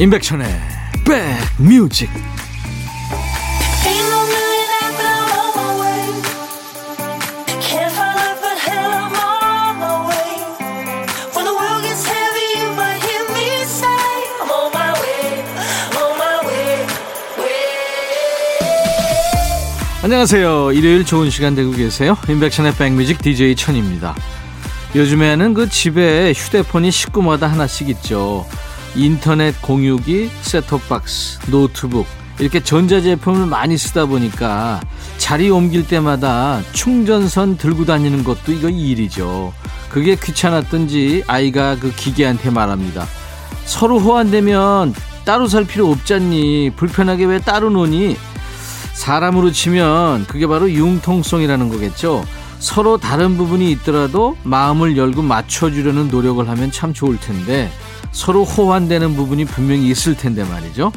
[0.00, 0.48] 임백천의
[1.58, 2.08] 백뮤직
[20.02, 20.72] 안녕하세요.
[20.72, 22.16] 일요일 좋은 시간 되고 계세요.
[22.26, 24.16] 임백천의 백뮤직 DJ 천입니다.
[24.96, 28.46] 요즘에는 그 집에 휴대폰이 식구마다 하나씩 있죠.
[28.94, 32.06] 인터넷 공유기, 셋톱박스, 노트북
[32.38, 34.80] 이렇게 전자제품을 많이 쓰다 보니까
[35.18, 39.52] 자리 옮길 때마다 충전선 들고 다니는 것도 이거 일이죠.
[39.90, 43.06] 그게 귀찮았던지 아이가 그 기계한테 말합니다.
[43.66, 44.94] 서로 호환되면
[45.24, 46.72] 따로 살 필요 없잖니.
[46.76, 48.16] 불편하게 왜 따로 노니?
[48.94, 52.24] 사람으로 치면 그게 바로 융통성이라는 거겠죠.
[52.58, 57.70] 서로 다른 부분이 있더라도 마음을 열고 맞춰주려는 노력을 하면 참 좋을 텐데
[58.12, 60.92] 서로 호환되는 부분이 분명히 있을 텐데 말이죠.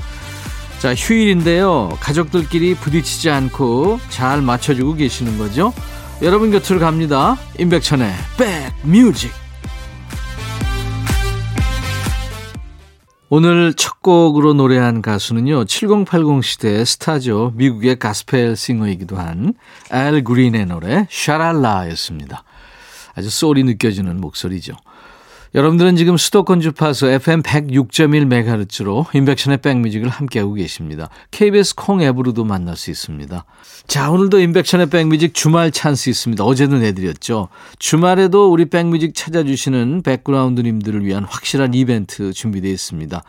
[0.80, 1.98] 자, 휴일인데요.
[2.02, 5.74] 가족들끼리 부딪히지 않고 잘 맞춰주고 계시는 거죠.
[6.22, 7.38] 여러분 곁으로 갑니다.
[7.60, 8.12] 임백천의
[8.84, 9.32] 백뮤직.
[13.30, 15.66] 오늘 첫 곡으로 노래한 가수는요.
[15.66, 17.54] 7080 시대의 스타죠.
[17.56, 19.54] 미국의 가스펠 싱어이기도 한
[19.92, 22.44] 앨 그린의 노래 샤랄라였습니다.
[23.16, 24.74] 아주 소리 느껴지는 목소리죠.
[25.56, 31.10] 여러분들은 지금 수도권 주파수 FM 106.1MHz로 임백천의 백뮤직을 함께하고 계십니다.
[31.30, 33.46] KBS 콩 앱으로도 만날 수 있습니다.
[33.86, 36.44] 자, 오늘도 임백천의 백뮤직 주말 찬스 있습니다.
[36.44, 37.50] 어제도 내드렸죠.
[37.78, 43.24] 주말에도 우리 백뮤직 찾아주시는 백그라운드님들을 위한 확실한 이벤트 준비되어 있습니다.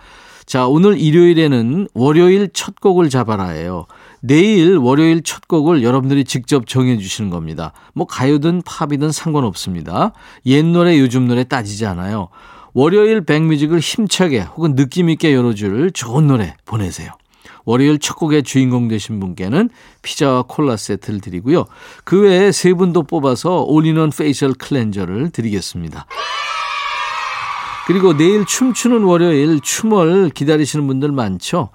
[0.47, 3.87] 자, 오늘 일요일에는 월요일 첫 곡을 잡아라예요.
[4.27, 7.75] 내일 월요일 첫 곡을 여러분들이 직접 정해 주시는 겁니다.
[7.93, 10.13] 뭐 가요든 팝이든 상관없습니다.
[10.47, 12.31] 옛 노래 요즘 노래 따지지 않아요.
[12.73, 17.11] 월요일 백뮤직을 힘차게 혹은 느낌 있게 열어줄 좋은 노래 보내세요.
[17.67, 19.69] 월요일 첫 곡의 주인공 되신 분께는
[20.01, 21.67] 피자와 콜라 세트를 드리고요.
[22.05, 26.07] 그 외에 세 분도 뽑아서 올인원 페이셜 클렌저를 드리겠습니다.
[27.87, 31.69] 그리고 내일 춤추는 월요일 춤을 기다리시는 분들 많죠?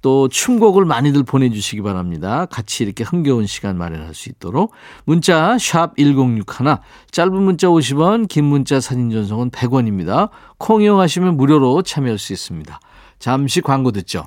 [0.00, 2.46] 또 춤곡을 많이들 보내주시기 바랍니다.
[2.46, 4.72] 같이 이렇게 흥겨운 시간 마련할 수 있도록
[5.04, 6.78] 문자 샵 1061,
[7.10, 10.30] 짧은 문자 50원, 긴 문자 사진 전송은 100원입니다.
[10.58, 12.80] 콩 이용하시면 무료로 참여할 수 있습니다.
[13.18, 14.26] 잠시 광고 듣죠.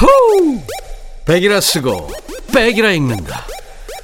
[0.00, 0.60] 호우!
[1.26, 2.08] 백이라 쓰고
[2.52, 3.46] 백이라 읽는다.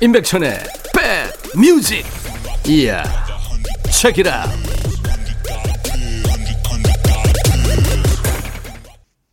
[0.00, 0.58] 임백천의
[0.94, 2.04] 백 뮤직.
[2.66, 3.27] 이야.
[3.92, 4.46] 책이라.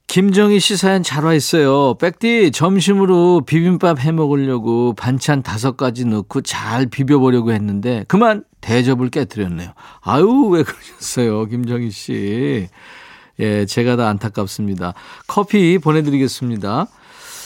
[0.08, 1.96] 김정희 씨 사연 잘 와 있어요.
[1.96, 9.72] 백디 점심으로 비빔밥 해 먹으려고 반찬 다섯 가지 넣고 잘 비벼보려고 했는데 그만 대접을 깨뜨렸네요.
[10.02, 12.70] 아유 왜 그러셨어요, 김정희 씨.
[13.40, 14.94] 예, 제가 다 안타깝습니다.
[15.28, 16.88] 커피 보내드리겠습니다.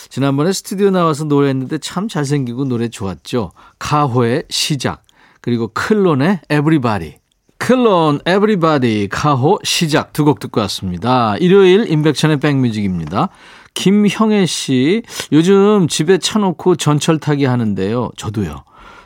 [0.09, 3.51] 지난번에 스튜디오 나와서 노래했는데 참 잘생기고 노래 좋았죠.
[3.79, 5.01] 카호의 시작.
[5.49, 7.15] 그리고 클론의 Everybody.
[7.57, 11.35] 클론, Everybody, 카호, 시작 두 곡 듣고 왔습니다.
[11.37, 13.29] 일요일 인백천의 백뮤직입니다.
[13.73, 15.01] 김형애 씨,
[15.31, 18.11] 요즘 집에 차 놓고 전철 타기 하는데요.
[18.15, 18.63] 저도요.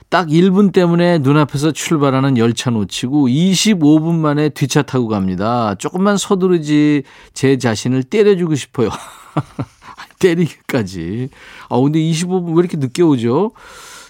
[0.09, 5.75] 딱 1분 때문에 눈앞에서 출발하는 열차 놓치고 25분 만에 뒷차 타고 갑니다.
[5.75, 7.03] 조금만 서두르지
[7.33, 8.89] 제 자신을 때려주고 싶어요.
[10.19, 11.29] 때리기까지.
[11.69, 13.51] 아, 근데 25분 왜 이렇게 늦게 오죠?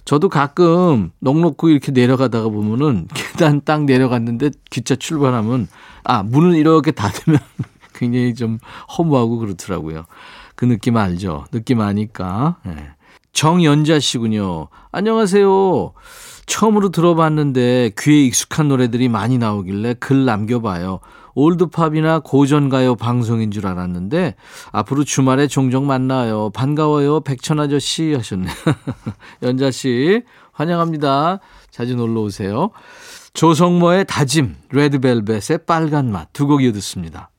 [0.05, 5.67] 저도 가끔 넉넉히 이렇게 내려가다가 보면은 계단 딱 내려갔는데 기차 출발하면
[6.03, 7.39] 아 문을 이렇게 닫으면
[7.93, 8.59] 굉장히 좀
[8.97, 10.05] 허무하고 그렇더라고요.
[10.55, 11.45] 그 느낌 알죠?
[11.51, 12.57] 느낌 아니까.
[12.65, 12.75] 네.
[13.31, 14.67] 정연자 씨군요.
[14.91, 15.93] 안녕하세요.
[16.45, 20.99] 처음으로 들어봤는데 귀에 익숙한 노래들이 많이 나오길래 글 남겨봐요.
[21.35, 24.35] 올드팝이나 고전가요 방송인 줄 알았는데
[24.71, 26.49] 앞으로 주말에 종종 만나요.
[26.51, 27.21] 반가워요.
[27.21, 28.47] 백천 아저씨 하셨네.
[29.43, 30.21] 연자 씨
[30.51, 31.39] 환영합니다.
[31.71, 32.69] 자주 놀러 오세요.
[33.33, 37.31] 조성모의 다짐, 레드벨벳의 빨간 맛 두 곡 이어 듣습니다.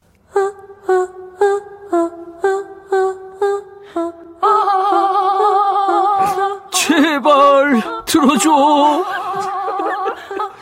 [6.73, 9.05] 제발 들어줘.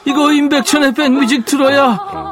[0.04, 2.31] 이거 임백천의 백뮤직 들어야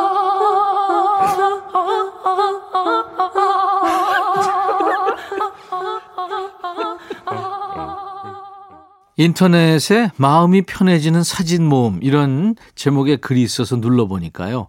[9.23, 14.67] 인터넷에 마음이 편해지는 사진 모음 이런 제목의 글이 있어서 눌러보니까요.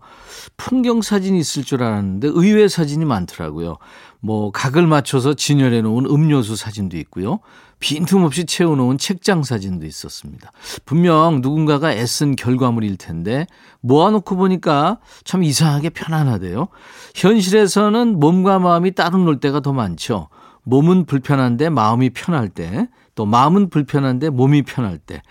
[0.59, 3.79] 풍경 사진이 있을 줄 알았는데 의외 사진이 많더라고요.
[4.21, 7.41] 뭐 각을 맞춰서 진열해 놓은 음료수 사진도 있고요.
[7.81, 10.53] 빈틈없이 채워놓은 책장 사진도 있었습니다.
[10.85, 13.47] 분명 누군가가 애쓴 결과물일 텐데
[13.81, 16.69] 모아놓고 보니까 참 이상하게 편안하대요.
[17.15, 20.29] 현실에서는 몸과 마음이 따로 놀 때가 더 많죠.
[20.65, 25.23] 몸은 불편한데 마음이 편할 때, 또 마음은 불편한데 몸이 편할 때.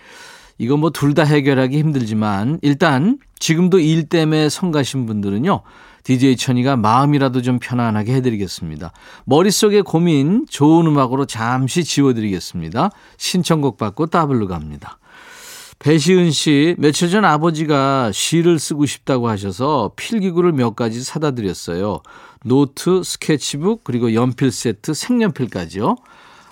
[0.58, 5.62] 이거 뭐 둘 다 해결하기 힘들지만 일단 지금도 일 때문에 성 가신 분들은요.
[6.04, 8.92] DJ 천이가 마음이라도 좀 편안하게 해드리겠습니다.
[9.24, 12.90] 머릿속의 고민 좋은 음악으로 잠시 지워드리겠습니다.
[13.16, 14.98] 신청곡 받고 따블로 갑니다.
[15.78, 22.02] 배시은 씨, 며칠 전 아버지가 시를 쓰고 싶다고 하셔서 필기구를 몇 가지 사다 드렸어요.
[22.44, 25.96] 노트, 스케치북, 그리고 연필 세트, 색연필까지요.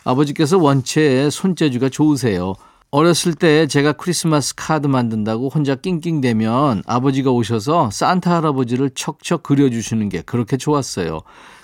[0.05, 2.55] 아버지께서 원체 손재주가 좋으세요.
[2.91, 10.23] 어렸을 때 제가 크리스마스 카드 만든다고 혼자 낑낑대면 아버지가 오셔서 산타 할아버지를 척척 그려주시는 게
[10.23, 11.21] 그렇게 좋았어요.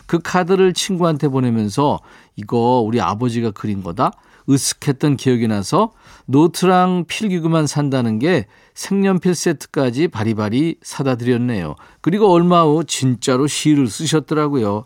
[0.07, 1.99] 그 카드를 친구한테 보내면서
[2.37, 4.13] 이거 우리 아버지가 그린 거다?
[4.49, 5.91] 으쓱했던 기억이 나서
[6.27, 11.75] 노트랑 필기구만 산다는 게 색연필 세트까지 바리바리 사다 드렸네요.
[12.01, 14.85] 그리고 얼마 후 진짜로 시를 쓰셨더라고요.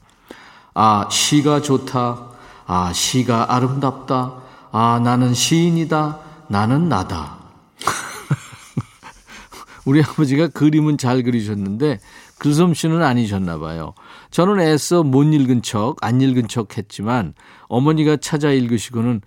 [0.73, 2.31] 아, 시가 좋다.
[2.73, 4.33] 아, 시가 아름답다.
[4.71, 6.21] 아, 나는 시인이다.
[6.47, 7.39] 나는 나다.
[9.85, 11.99] 우리 아버지가 그림은 잘 그리셨는데
[12.39, 13.95] 글솜씨는 아니셨나 봐요.
[14.31, 17.35] 저는 애써 못 읽은 척, 안 읽은 척 했지만
[17.67, 19.21] 어머니가 찾아 읽으시고는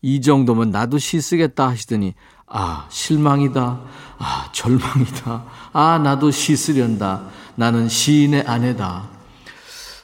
[0.00, 2.14] 이 정도면 나도 시 쓰겠다 하시더니
[2.46, 3.80] 아, 실망이다.
[4.16, 5.44] 아, 절망이다.
[5.74, 7.24] 아, 나도 시 쓰련다.
[7.56, 9.15] 나는 시인의 아내다.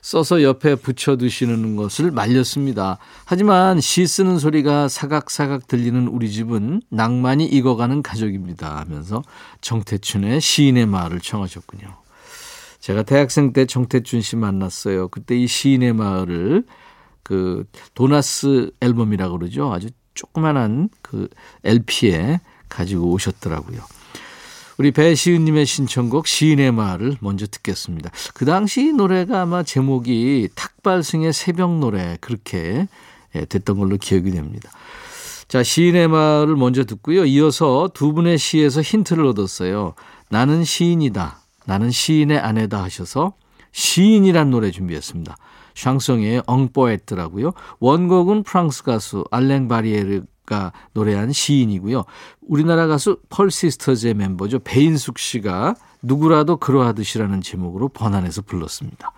[0.03, 2.99] 써서 옆에 붙여 두시는 것을 말렸습니다.
[3.25, 8.81] 하지만 시 쓰는 소리가 사각사각 들리는 우리 집은 낭만이 익어가는 가족입니다.
[8.81, 9.23] 하면서
[9.61, 11.87] 정태춘의 시인의 마을을 청하셨군요.
[12.81, 15.07] 제가 대학생 때 정태춘 씨 만났어요.
[15.07, 16.65] 그때 이 시인의 마을을
[17.23, 17.65] 그
[17.95, 19.73] 도나스 앨범이라고 그러죠.
[19.73, 21.29] 아주 조그만한 그
[21.63, 23.81] LP에 가지고 오셨더라고요.
[24.83, 28.11] 우리 배시은님의 신청곡 시인의 말을 먼저 듣겠습니다.
[28.35, 32.89] 그 당시 노래가 아마 제목이 탁발승의 새벽 노래 그렇게
[33.37, 34.73] 예, 됐던 걸로 기억이 됩니다.
[35.47, 37.25] 자, 시인의 말을 먼저 듣고요.
[37.27, 39.95] 이어서 두 분의 시에서 힌트를 얻었어요.
[40.31, 41.39] 나는 시인이다.
[41.65, 43.35] 나는 시인의 아내다 하셔서
[43.71, 45.37] 시인이란 노래 준비했습니다.
[45.77, 47.53] 샹송의 엉뽀에트라고요.
[47.79, 50.23] 원곡은 프랑스 가수 알랭 바리에르
[50.53, 52.05] 가 노래한 시인이고요.
[52.43, 54.59] 우리나라 가수 펄시스터즈의 멤버죠.
[54.59, 59.13] 배인숙 씨가 누구라도 그러하듯이라는 제목으로 번안해서 불렀습니다.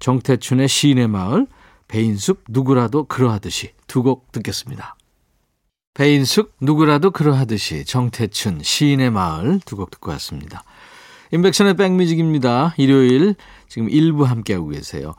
[0.00, 1.46] 정태춘의 시인의 마을,
[1.86, 4.96] 배인숙 누구라도 그러하듯이 두 곡 듣겠습니다.
[5.94, 10.64] 배인숙 누구라도 그러하듯이 정태춘 시인의 마을 두 곡 듣고 왔습니다.
[11.30, 12.74] 임백천의 백뮤직입니다.
[12.78, 13.34] 일요일
[13.68, 15.14] 지금 일부 함께하고 계세요.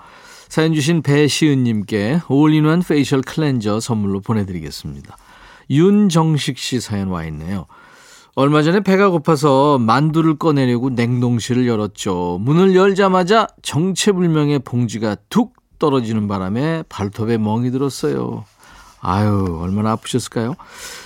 [0.50, 5.16] 사연 주신 배시은님께 올인원 페이셜 클렌저 선물로 보내드리겠습니다.
[5.70, 7.66] 윤정식 씨 사연 와 있네요.
[8.36, 12.40] 얼마 전에 배가 고파서 만두를 꺼내려고 냉동실을 열었죠.
[12.42, 18.46] 문을 열자마자 정체불명의 봉지가 툭 떨어지는 바람에 발톱에 멍이 들었어요.
[19.02, 20.56] 아유, 얼마나 아프셨을까요?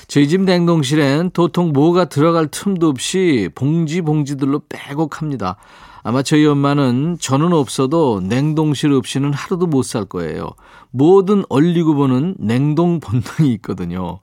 [0.08, 5.58] 저희 집 냉동실엔 도통 뭐가 들어갈 틈도 없이 봉지 봉지들로 빼곡합니다.
[6.03, 10.50] 아마 저희 엄마는 저는 없어도 냉동실 없이는 하루도 못 살 거예요.
[10.91, 14.20] 뭐든 얼리고 보는 냉동 본능이 있거든요.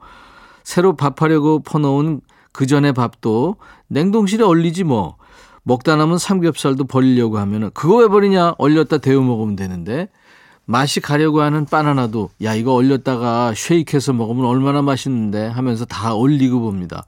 [0.71, 2.21] 새로 밥하려고 퍼놓은
[2.53, 3.57] 그 전에 밥도
[3.89, 5.17] 냉동실에 얼리지 뭐.
[5.65, 8.55] 먹다 남은 삼겹살도 버리려고 하면은 그거 왜 버리냐?
[8.57, 10.09] 얼렸다 데워 먹으면 되는데.
[10.67, 17.05] 맛이 가려고 하는 바나나도 야 이거 얼렸다가 쉐이크해서 먹으면 얼마나 맛있는데 하면서 다 얼리고 봅니다.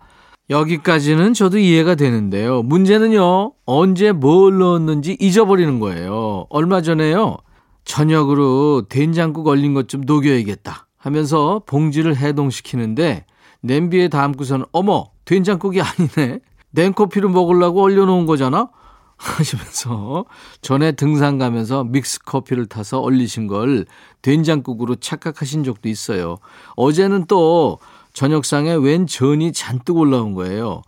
[0.50, 2.62] 여기까지는 저도 이해가 되는데요.
[2.64, 6.46] 문제는요, 언제 뭘 넣었는지 잊어버리는 거예요.
[6.50, 7.36] 얼마 전에요,
[7.84, 13.24] 저녁으로 된장국 얼린 것 좀 녹여야겠다 하면서 봉지를 해동시키는데,
[13.62, 16.40] 냄비에 담고서는, 어머, 된장국이 아니네.
[16.72, 18.68] 냉커피를 먹으려고 얼려놓은 거잖아?
[19.16, 20.24] 하시면서
[20.62, 23.86] 전에 등산 가면서 믹스 커피를 타서 얼리신 걸
[24.20, 26.38] 된장국으로 착각하신 적도 있어요.
[26.74, 27.78] 어제는 또
[28.14, 30.82] 저녁상에 웬 전이 잔뜩 올라온 거예요.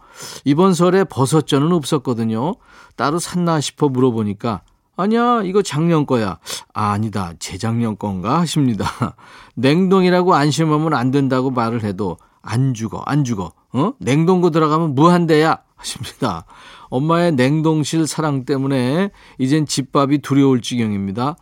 [0.44, 2.54] 이번 설에 버섯전은 없었거든요.
[2.96, 4.62] 따로 샀나 싶어 물어보니까
[4.96, 6.38] 아니야, 이거 작년 거야.
[6.72, 8.86] 아, 아니다, 재작년 건가 하십니다.
[9.54, 13.52] 냉동이라고 안심하면 안 된다고 말을 해도 안 죽어, 안 죽어.
[13.72, 13.92] 어?
[13.98, 16.44] 냉동고 들어가면 무한대야 하십니다.
[16.88, 21.36] 엄마의 냉동실 사랑 때문에 이젠 집밥이 두려울 지경입니다.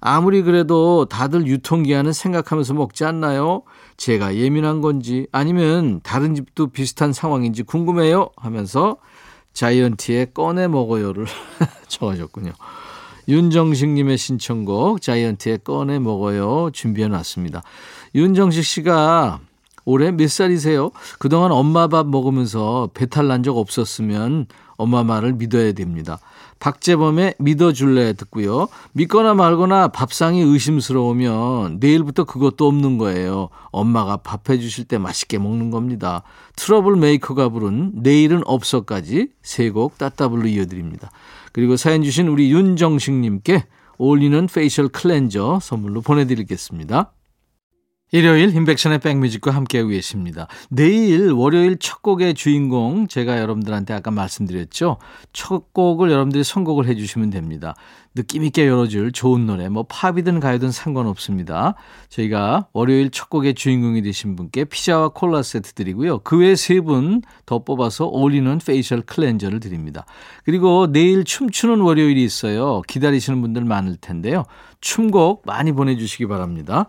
[0.00, 3.62] 아무리 그래도 다들 유통기한은 생각하면서 먹지 않나요?
[3.96, 8.96] 제가 예민한 건지 아니면 다른 집도 비슷한 상황인지 궁금해요 하면서
[9.54, 11.26] 자이언티의 꺼내 먹어요를
[11.88, 12.52] 적어줬군요.
[13.28, 17.62] 윤정식님의 신청곡 자이언티의 꺼내 먹어요 준비해 놨습니다.
[18.14, 19.40] 윤정식 씨가
[19.88, 20.90] 올해 몇 살이세요?
[21.18, 26.18] 그동안 엄마 밥 먹으면서 배탈 난 적 없었으면 엄마 말을 믿어야 됩니다.
[26.60, 28.68] 박재범의 믿어줄래 듣고요.
[28.92, 33.48] 믿거나 말거나 밥상이 의심스러우면 내일부터 그것도 없는 거예요.
[33.70, 36.22] 엄마가 밥 해주실 때 맛있게 먹는 겁니다.
[36.56, 41.10] 트러블 메이커가 부른 내일은 없어까지 세 곡 따따블로 이어드립니다.
[41.52, 43.64] 그리고 사연 주신 우리 윤정식님께
[43.98, 47.12] 올인원 페이셜 클렌저 선물로 보내드리겠습니다.
[48.10, 50.48] 일요일 임백천의 백뮤직과 함께하고 계십니다.
[50.70, 54.96] 내일 월요일 첫 곡의 주인공 제가 여러분들한테 아까 말씀드렸죠.
[55.32, 57.74] 첫 곡을 여러분들이 선곡을 해주시면 됩니다.
[58.14, 61.74] 느낌 있게 열어줄 좋은 노래 뭐 팝이든 가요든 상관없습니다.
[62.08, 66.20] 저희가 월요일 첫 곡의 주인공이 되신 분께 피자와 콜라 세트 드리고요.
[66.20, 70.06] 그 외에 세분 더 뽑아서 올인원 페이셜 클렌저를 드립니다.
[70.44, 72.80] 그리고 내일 춤추는 월요일이 있어요.
[72.88, 74.44] 기다리시는 분들 많을 텐데요.
[74.80, 76.86] 춤곡 많이 보내주시기 바랍니다.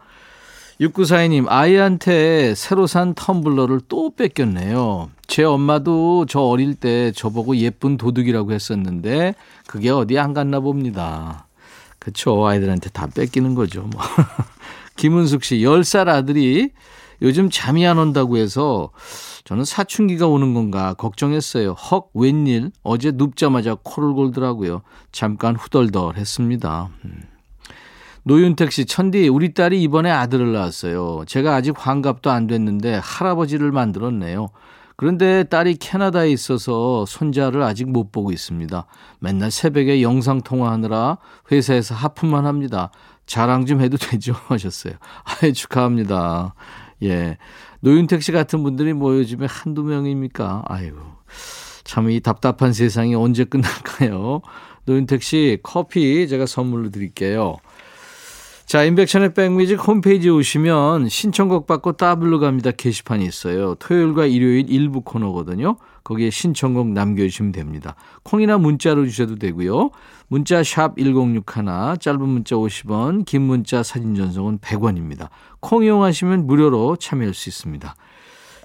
[0.79, 5.09] 6942님, 아이한테 새로 산 텀블러를 또 뺏겼네요.
[5.27, 9.35] 제 엄마도 저 어릴 때 저보고 예쁜 도둑이라고 했었는데,
[9.67, 11.47] 그게 어디 안 갔나 봅니다.
[11.99, 12.47] 그쵸.
[12.47, 13.81] 아이들한테 다 뺏기는 거죠.
[13.81, 14.01] 뭐.
[14.95, 16.71] 김은숙 씨, 10살 아들이
[17.21, 18.91] 요즘 잠이 안 온다고 해서
[19.43, 21.73] 저는 사춘기가 오는 건가 걱정했어요.
[21.73, 22.71] 헉, 웬일?
[22.83, 24.81] 어제 눕자마자 코를 골더라고요.
[25.11, 26.89] 잠깐 후덜덜 했습니다.
[27.03, 27.38] 음.
[28.23, 31.23] 노윤택 씨, 천디, 우리 딸이 이번에 아들을 낳았어요.
[31.27, 34.49] 제가 아직 환갑도 안 됐는데 할아버지를 만들었네요.
[34.95, 38.85] 그런데 딸이 캐나다에 있어서 손자를 아직 못 보고 있습니다.
[39.19, 41.17] 맨날 새벽에 영상 통화하느라
[41.51, 42.91] 회사에서 하품만 합니다.
[43.25, 44.33] 자랑 좀 해도 되죠?
[44.47, 44.93] 하셨어요.
[45.23, 46.53] 아이, 축하합니다.
[47.03, 47.37] 예.
[47.79, 50.63] 노윤택 씨 같은 분들이 뭐 요즘에 한두 명입니까?
[50.67, 50.97] 아이고.
[51.85, 54.41] 참 이 답답한 세상이 언제 끝날까요?
[54.85, 57.55] 노윤택 씨 커피 제가 선물로 드릴게요.
[58.69, 63.73] 자, 인백션의 백뮤직 홈페이지에 오시면 신청곡 받고 따블로 갑니다 게시판이 있어요.
[63.73, 65.77] 토요일과 일요일 일부 코너거든요.
[66.03, 67.95] 거기에 신청곡 남겨주시면 됩니다.
[68.21, 69.89] 콩이나 문자로 주셔도 되고요.
[70.27, 75.29] 문자 샵 1061, 짧은 문자 50원, 긴 문자 사진 전송은 100원입니다.
[75.61, 77.95] 콩 이용하시면 무료로 참여할 수 있습니다.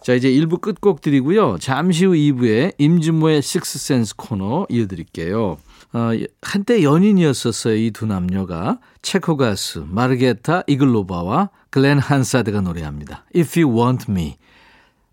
[0.02, 1.56] 자, 이제 1부 끝곡 드리고요.
[1.60, 5.56] 잠시 후 2부에 임진모의 식스센스 코너 이어드릴게요.
[5.94, 6.10] 어,
[6.42, 7.76] 한때 연인이었었어요.
[7.76, 8.78] 이 두 남녀가.
[9.00, 13.24] 체코 가수 마르게타 이글로바와 글렌 한사드가 노래합니다.
[13.34, 14.36] If you want me,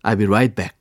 [0.02, 0.74] I'll be right back.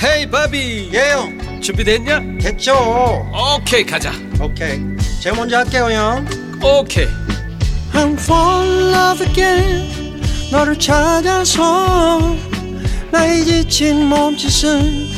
[0.00, 2.20] 헤이 바비 예영 준비됐냐?
[2.40, 2.72] 됐죠
[3.56, 4.78] 오케이 가자 오케이
[5.20, 6.24] 제가 먼저 할게요 형
[6.62, 7.06] 오케이
[7.92, 10.20] I'm fall in love again
[10.52, 12.20] 너를 찾아서
[13.10, 15.17] 나의 지친 몸짓은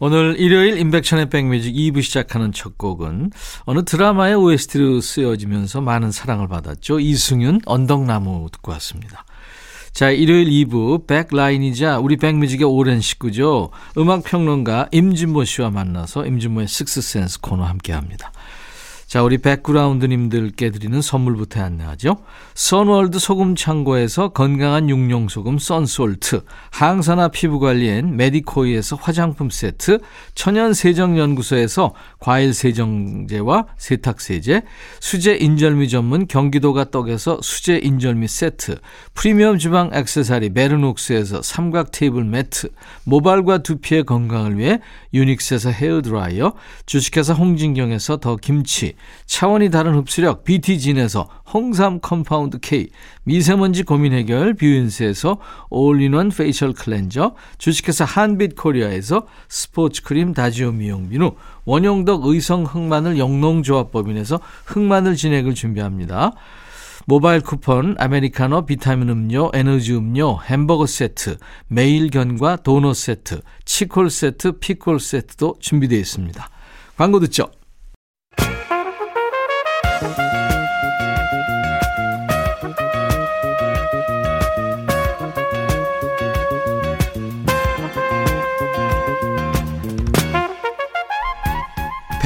[0.00, 3.32] 오늘 일요일 인백션의 백뮤직 2부 시작하는 첫 곡은
[3.64, 7.00] 어느 드라마의 OST로 쓰여지면서 많은 사랑을 받았죠.
[7.00, 9.24] 이승윤 언덕나무 듣고 왔습니다.
[9.92, 13.70] 자, 일요일 2부 백라인이자 우리 백뮤직의 오랜 식구죠.
[13.96, 18.30] 음악평론가 임진모 씨와 만나서 임진모의 식스센스 코너 함께합니다.
[19.08, 22.18] 자, 우리 백그라운드님들께 드리는 선물부터 안내하죠.
[22.54, 30.00] 선월드 소금 창고에서 건강한 육룡 소금 썬솔트, 항산화 피부 관리엔 메디코이에서 화장품 세트,
[30.34, 34.60] 천연 세정 연구소에서 과일 세정제와 세탁 세제,
[35.00, 38.76] 수제 인절미 전문 경기도가 떡에서 수제 인절미 세트,
[39.14, 42.68] 프리미엄 주방 액세서리 메르녹스에서 삼각 테이블 매트,
[43.04, 44.80] 모발과 두피의 건강을 위해
[45.14, 46.52] 유닉스에서 헤어 드라이어,
[46.84, 52.88] 주식회사 홍진경에서 더 김치 차원이 다른 흡수력 BT진에서 홍삼 컴파운드 K,
[53.24, 55.38] 미세먼지 고민 해결 뷰인스에서
[55.70, 61.32] 올인원 페이셜 클렌저, 주식회사 한빛 코리아에서 스포츠 크림 다지오 미용 비누,
[61.64, 66.32] 원용덕 의성 흑마늘 영농조합법인에서 흑마늘 진액을 준비합니다.
[67.06, 74.58] 모바일 쿠폰, 아메리카노, 비타민 음료, 에너지 음료, 햄버거 세트, 매일 견과 도넛 세트, 치콜 세트,
[74.58, 76.50] 피콜 세트도 준비되어 있습니다.
[76.98, 77.50] 광고 듣죠.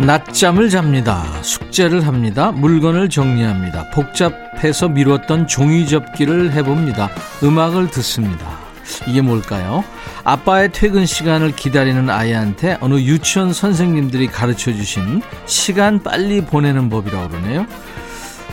[0.00, 1.22] 낮잠을 잡니다.
[1.42, 2.52] 숙제를 합니다.
[2.52, 3.90] 물건을 정리합니다.
[3.90, 7.10] 복잡해서 미뤘던 종이 접기를 해봅니다.
[7.42, 8.58] 음악을 듣습니다.
[9.06, 9.84] 이게 뭘까요?
[10.24, 17.66] 아빠의 퇴근 시간을 기다리는 아이한테 어느 유치원 선생님들이 가르쳐 주신 시간 빨리 보내는 법이라고 그러네요.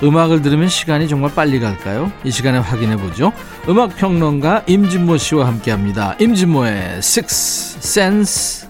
[0.04, 2.12] 음악을 들으면 시간이 정말 빨리 갈까요?
[2.26, 3.32] 이 시간에 확인해 보죠.
[3.70, 6.14] 음악 평론가 임진모 씨와 함께 합니다.
[6.20, 8.67] 임진모의 Six Sense.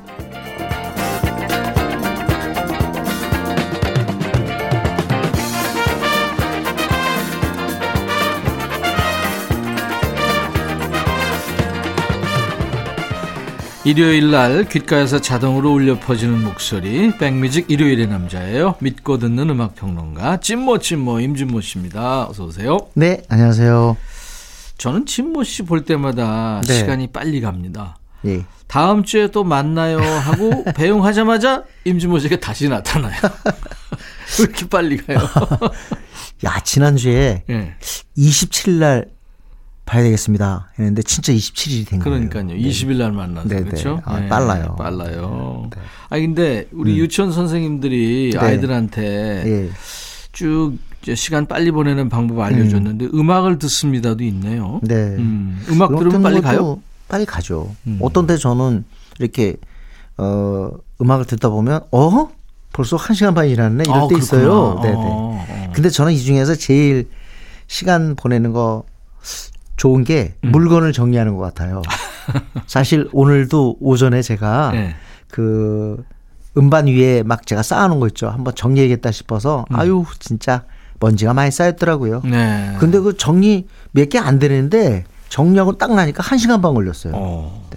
[13.92, 18.76] 일요일 날 귓가에서 자동으로 울려 퍼지는 목소리 백뮤직 일요일의 남자예요.
[18.82, 22.28] 믿고 듣는 음악 평론가 찐모 찐모 임진모 씨입니다.
[22.28, 22.78] 어서 오세요.
[22.96, 23.96] 네, 안녕하세요.
[24.78, 26.74] 저는 찐모 씨 볼 때마다 네.
[26.80, 27.96] 시간이 빨리 갑니다.
[28.26, 28.44] 예.
[28.68, 33.16] 다음 주에 또 만나요 하고 배웅하자마자 임진모 씨가 다시 나타나요.
[34.38, 35.20] 왜 이렇게 빨리 가요?
[36.44, 37.76] 야, 지난주에 예.
[38.18, 39.06] 27일 날
[39.88, 40.70] 봐야 되겠습니다.
[40.78, 42.28] 했는데 진짜 27일이 된 거예요.
[42.30, 42.60] 그러니까요.
[42.60, 43.96] 20일 날 만나서 네, 그렇죠?
[43.96, 44.02] 네.
[44.04, 44.76] 아, 빨라요.
[44.78, 45.70] 빨라요.
[46.10, 48.38] 아 근데 우리 유치원 선생님들이 네.
[48.38, 49.70] 아이들한테 예.
[50.34, 50.78] 쭉
[51.16, 53.30] 시간 빨리 보내는 방법 알려줬는데 음.
[53.32, 54.82] 악을 듣습니다도 있네요.
[54.84, 54.94] 네.
[54.94, 56.82] 음, 음악 들으면 빨리 가요?
[57.08, 57.74] 빨리 가죠.
[57.88, 58.00] 음.
[58.02, 58.84] 어떤 때 저는
[59.20, 59.56] 이렇게
[60.18, 60.70] 어
[61.00, 62.30] 음악을 듣다 보면 어
[62.74, 64.42] 벌써 한 시간 반이 지났네 이럴 아, 때 있어요.
[64.42, 64.82] 그렇구나.
[64.82, 64.96] 네네.
[64.98, 65.72] 어, 어.
[65.74, 67.08] 근데 저는 이 중에서 제일
[67.68, 68.84] 시간 보내는 거
[69.78, 70.52] 좋은 게 음.
[70.52, 71.82] 물건을 정리하는 것 같아요.
[72.68, 74.96] 사실 오늘도 오전에 제가 네.
[75.32, 76.04] 그
[76.58, 78.28] 음반 위에 막 제가 쌓아놓은 거 있죠.
[78.30, 79.76] 한번 정리해야겠다 싶어서 음.
[79.76, 80.64] 아유 진짜
[81.00, 82.22] 먼지가 많이 쌓였더라고요.
[82.26, 82.76] 네.
[82.80, 87.14] 근데 그 정리 몇 개 안 되는데 정리하고 딱 나니까 한 시간 반 걸렸어요.
[87.16, 87.68] 어.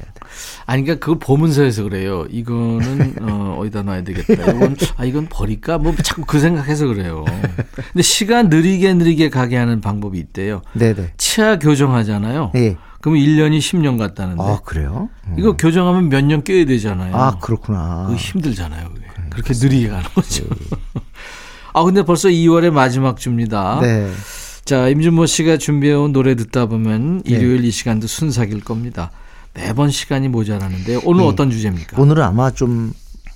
[0.66, 2.24] 아니, 그러니까 그걸 보면서 해서 그래요.
[2.30, 4.52] 이거는, 어, 어디다 놔야 되겠다.
[4.52, 5.78] 이건, 아, 이건 버릴까?
[5.78, 7.24] 뭐 자꾸 그 생각해서 그래요.
[7.74, 10.62] 근데 시간 느리게 느리게 가게 하는 방법이 있대요.
[10.74, 11.14] 네네.
[11.16, 12.52] 치아 교정하잖아요.
[12.54, 12.76] 예.
[13.00, 14.42] 그러면 1년이 10년 같다는데.
[14.42, 15.08] 아 그래요?
[15.26, 15.34] 음.
[15.38, 17.16] 이거 교정하면 몇 년 껴야 되잖아요.
[17.16, 18.04] 아 그렇구나.
[18.06, 18.88] 그거 힘들잖아요.
[18.94, 19.06] 그게.
[19.30, 20.44] 그렇게 느리게 가는 거죠.
[21.72, 23.78] 아, 근데 벌써 2월의 마지막 주입니다.
[23.80, 24.10] 네.
[24.64, 27.32] 자, 임준모 씨가 준비해온 노래 듣다 보면 네.
[27.34, 29.10] 일요일 이 시간도 순삭일 겁니다.
[29.54, 31.28] 매번 시간이 모자라는데 오늘 네.
[31.28, 32.00] 어떤 주제입니까?
[32.00, 32.92] 오늘은 아마 좀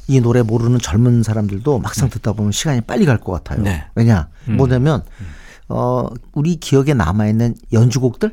[0.06, 3.62] 이 노래 모르는 젊은 사람들도 막상 듣다 보면 시간이 빨리 갈 것 같아요.
[3.62, 3.87] 네.
[3.94, 4.28] 왜냐?
[4.48, 4.56] 음.
[4.58, 5.02] 뭐냐면
[5.68, 8.30] 어 우리 기억에 남아 있는 연주곡들,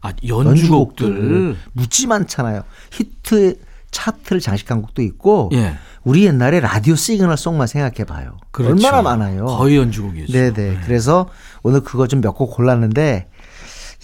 [0.00, 1.54] 아, 연주곡들.
[1.72, 2.62] 무지 많잖아요.
[2.92, 3.58] 히트
[3.90, 5.74] 차트를 장식한 곡도 있고 예.
[6.04, 8.38] 우리 옛날에 라디오 시그널 송만 생각해 봐요.
[8.50, 8.72] 그렇죠.
[8.74, 9.46] 얼마나 많아요.
[9.46, 10.32] 거의 연주곡이죠.
[10.32, 10.80] 네네.
[10.84, 11.28] 그래서
[11.62, 13.28] 오늘 그거 좀 몇 곡 골랐는데,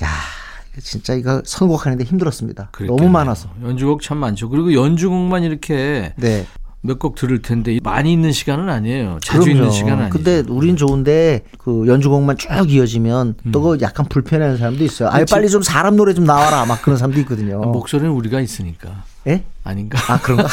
[0.02, 0.08] 야
[0.80, 2.68] 진짜 이거 선곡하는데 힘들었습니다.
[2.72, 2.96] 그랬겠네요.
[2.96, 3.50] 너무 많아서.
[3.64, 4.48] 연주곡 참 많죠.
[4.48, 6.46] 그리고 연주곡만 이렇게 네.
[6.80, 9.18] 몇 곡 들을 텐데 많이 있는 시간은 아니에요.
[9.22, 10.10] 자주 있는 시간은 아니에요.
[10.10, 15.08] 근데 우린 좋은데 그 연주곡만 쭉 이어지면 또그 약간 불편해하는 사람도 있어요.
[15.10, 15.26] 아예 음.
[15.30, 17.60] 빨리 좀 사람 노래 좀 나와라 막 그런 사람도 있거든요.
[17.72, 19.04] 목소리는 우리가 있으니까.
[19.26, 19.44] 예?
[19.64, 19.98] 아닌가?
[20.12, 20.46] 아 그런가?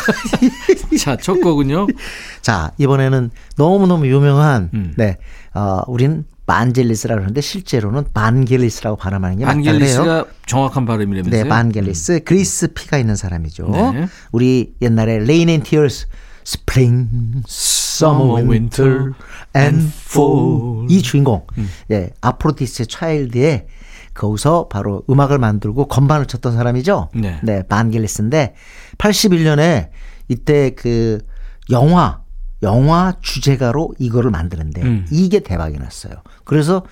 [0.99, 1.87] 자, 첫 곡은요.
[2.41, 4.93] 자 이번에는 너무 너무 유명한 음.
[4.97, 5.17] 네,
[5.53, 9.73] 어 우리는 반젤리스라고 그러는데 실제로는 반겔리스라고 발음하는 게 맞다 그래요.
[9.73, 11.43] 안겔리스가 정확한 발음이라면서요?
[11.43, 13.67] 네, 반겔리스 그리스 피가 있는 사람이죠.
[13.69, 14.07] 네.
[14.31, 16.07] 우리 옛날에 Rain and Tears,
[16.45, 19.13] Spring, Summer, Winter
[19.55, 21.47] and Fall 이 주인공,
[21.91, 23.67] 예, 아프로디스의 차일드에
[24.13, 27.09] 거기서 바로 음악을 만들고 건반을 쳤던 사람이죠.
[27.15, 27.63] 네.
[27.67, 28.53] 반겔리스인데
[28.97, 29.89] 81년에
[30.27, 31.19] 이때 그
[31.71, 32.21] 영화
[32.63, 35.05] 영화 주제가로 이거를 만드는데 음.
[35.11, 36.13] 이게 대박이 났어요.
[36.43, 36.83] 그래서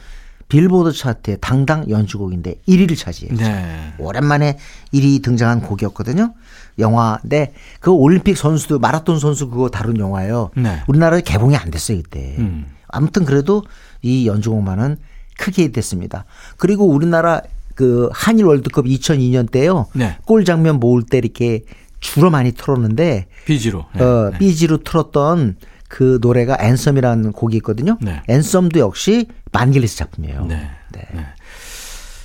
[0.49, 3.35] 빌보드 차트에 당당 연주곡인데 1위를 차지해요.
[3.37, 3.93] 네.
[3.97, 4.57] 오랜만에
[4.93, 6.33] 1위 등장한 곡이었거든요.
[6.79, 10.51] 영화인데 그 올림픽 선수도 마라톤 선수 그거 다룬 영화예요.
[10.55, 10.83] 네.
[10.87, 12.35] 우리나라에 개봉이 안 됐어요 이때.
[12.37, 12.67] 음.
[12.87, 13.63] 아무튼 그래도
[14.01, 14.97] 이 연주곡만은
[15.37, 16.25] 크게 됐습니다.
[16.57, 17.41] 그리고 우리나라
[17.75, 19.87] 그 한일 월드컵 2002년 때요.
[19.93, 20.17] 네.
[20.25, 21.63] 골 장면 모을 때 이렇게
[22.03, 24.37] 주로 많이 틀었는데 비지로 네, 어, 네.
[24.37, 25.55] 비지로 틀었던
[25.87, 27.97] 그 노래가 Anthem이라는 곡이 있거든요.
[28.01, 28.21] 네.
[28.27, 30.45] Anthem도 역시 반겔리스 작품이에요.
[30.45, 30.69] 네.
[30.91, 31.07] 네.
[31.13, 31.25] 네.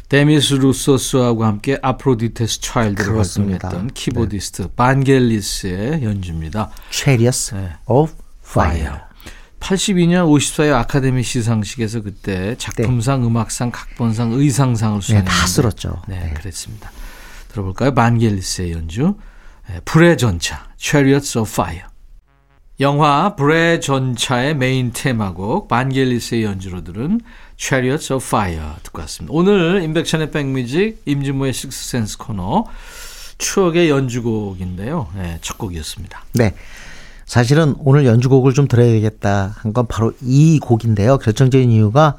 [0.08, 4.68] 데미스 루소스하고 함께 아프로디테스 차일드를 활동했던 키보디스트 네.
[4.74, 6.70] 반겔리스의 연주입니다.
[6.90, 7.72] Chariots 네.
[7.86, 8.12] of
[8.44, 9.00] Fire.
[9.60, 13.26] 82년 54회 아카데미 시상식에서 그때 작품상, 네.
[13.26, 16.02] 음악상, 각본상, 의상상을 수상했는데 네, 다 쓸었죠.
[16.08, 16.90] 네, 네, 그랬습니다.
[17.48, 17.92] 들어볼까요?
[17.94, 19.27] 반겔리스의 연주 네,
[19.84, 21.84] 불의 전차 Chariots of Fire
[22.80, 27.20] 영화 불의 전차의 메인 테마곡 반겔리스의 연주로 들은
[27.56, 29.34] Chariots of Fire 듣고 왔습니다.
[29.36, 32.66] 오늘 임백천의 백뮤직 임진모의 식스센스 코너
[33.38, 35.08] 추억의 연주곡인데요.
[35.16, 36.24] 네, 첫 곡이었습니다.
[36.34, 36.54] 네.
[37.26, 41.18] 사실은 오늘 연주곡을 좀 들어야 되겠다 한 건 바로 이 곡인데요.
[41.18, 42.16] 결정적인 이유가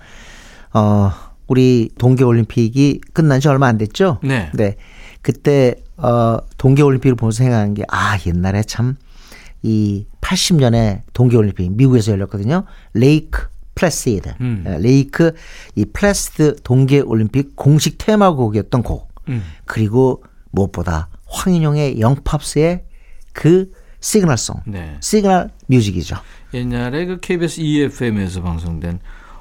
[0.73, 1.11] 어
[1.47, 4.19] 우리 동계 올림픽이 끝난 지 얼마 안 됐죠?
[4.21, 4.51] 네.
[4.53, 4.75] 네.
[5.21, 8.97] 그때 어 동계 올림픽을 보면서 생각한 게 아, 옛날에 참
[9.61, 12.65] 이 80년에 동계 올림픽 미국에서 열렸거든요.
[12.93, 14.35] 레이크 플래시드.
[14.41, 14.63] 음.
[14.67, 15.33] 예, 레이크
[15.75, 19.09] 이 플래시드 동계 올림픽 공식 테마곡이었던 곡.
[19.27, 19.43] 음.
[19.65, 22.83] 그리고 무엇보다 황인용의 영팝스의
[23.33, 24.97] 그 시그널송, 네.
[25.01, 26.15] 시그널 뮤직이죠.
[26.53, 28.99] 옛날에 그 KBS EFM에서 방송된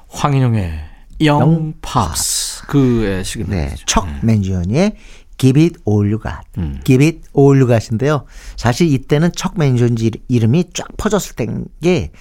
[0.09, 0.79] 황인용의
[1.21, 3.49] 영팝스 그의 시그널.
[3.51, 4.19] 네, 척 네.
[4.21, 4.95] 맨지언의
[5.39, 6.79] Give It All You Got, 음.
[6.83, 8.25] Give It All You Got인데요.
[8.57, 9.95] 사실 이때는 척 맨지언
[10.27, 12.11] 이름이 쫙 퍼졌을 때가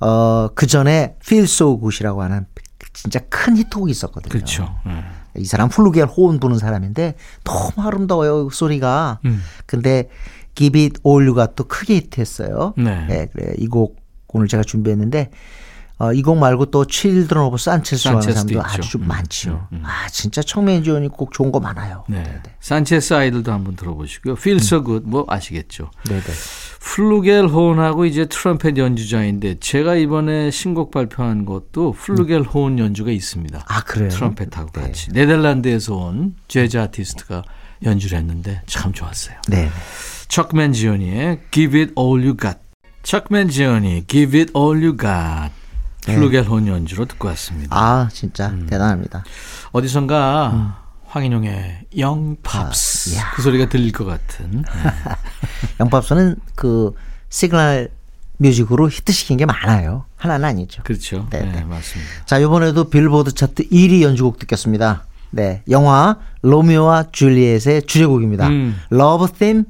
[0.00, 2.46] 어, 그 전에 Feel So Good이라고 하는
[2.92, 4.30] 진짜 큰 히트곡이 있었거든요.
[4.32, 4.74] 그렇죠.
[4.86, 5.02] 네.
[5.36, 9.20] 이 사람 플루겔호른 부는 사람인데 너무 아름다워요 소리가.
[9.24, 9.42] 음.
[9.66, 10.08] 근데
[10.54, 12.74] Give It All You Got 또 크게 히트했어요.
[12.76, 13.06] 네.
[13.06, 15.30] 네 그래 이 곡 오늘 제가 준비했는데
[15.96, 19.68] 어, 이곡 말고 또 Children of Sanchez 하는 사람도 아주 좀 음, 많지요.
[19.72, 19.82] 음, 음.
[19.84, 22.04] 아 진짜 척 맨지오니 곡 좋은 거 많아요.
[22.08, 22.22] 네.
[22.22, 22.42] 네.
[22.58, 24.34] 산체스 아이들도 한번 들어보시고요.
[24.34, 25.90] Feel So Good 뭐 아시겠죠.
[26.08, 26.22] 네네.
[26.80, 32.44] flugelhorn하고 이제 트럼펫 연주자인데 제가 이번에 신곡 발표한 것도 flugel 음.
[32.44, 33.64] horn 연주가 있습니다.
[33.66, 34.08] 아 그래요?
[34.08, 34.80] 트럼펫하고 네.
[34.80, 37.44] 같이 네덜란드에서 온 재즈 아티스트가
[37.84, 39.36] 연주를 했는데 참 좋았어요.
[39.48, 39.70] 네.
[40.26, 42.58] 척 맨지오니의 Give It All You Got.
[43.04, 45.63] 척 맨지오니 Give It All You Got.
[46.06, 46.14] 네.
[46.14, 47.76] flugelhorn 연주로 듣고 왔습니다.
[47.76, 48.66] 아 진짜 음.
[48.68, 49.24] 대단합니다.
[49.72, 50.72] 어디선가 음.
[51.06, 54.62] 황인용의 영팝스 아, 그 소리가 들릴 것 같은.
[54.62, 54.90] 네.
[55.80, 56.92] 영팝스는 그
[57.28, 57.90] 시그널
[58.38, 60.04] 뮤직으로 히트시킨 게 많아요.
[60.16, 60.82] 하나는 아니죠.
[60.82, 61.26] 그렇죠.
[61.30, 61.64] 네, 네.
[61.64, 62.10] 맞습니다.
[62.26, 65.04] 자 이번에도 빌보드 차트 1위 연주곡 듣겠습니다.
[65.30, 68.48] 네, 영화 로미오와 줄리엣의 주제곡입니다.
[68.48, 68.76] 음.
[68.92, 69.64] Love Theme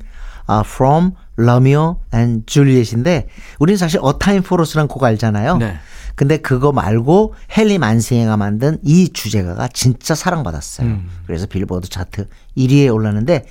[0.65, 5.59] from Romeo and Juliet인데 우리는 사실 A Time for Us라는 곡 알잖아요.
[5.59, 5.79] 네.
[6.15, 10.87] 근데 그거 말고 헨리 만싱이가 만든 이 주제가가 진짜 사랑받았어요.
[10.87, 11.09] 음.
[11.27, 13.47] 그래서 빌보드 차트 1위에 올랐는데